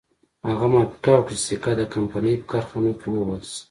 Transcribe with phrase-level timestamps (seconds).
[0.49, 3.59] هغه موافقه وکړه چې سکه د کمپنۍ په کارخانو کې ووهل شي.